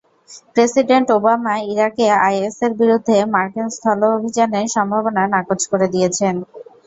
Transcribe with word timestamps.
President 0.53 1.07
Obama 1.15 1.53
ইরাকে 1.71 2.05
আইএসের 2.21 2.71
বিরুদ্ধে 2.79 3.15
মার্কিন 3.33 3.67
স্থল 3.75 4.01
অভিযানের 4.11 4.65
সম্ভাবনা 4.75 5.21
নাকচ 5.33 5.61
করে 5.71 5.87
দিয়েছেন। 5.93 6.35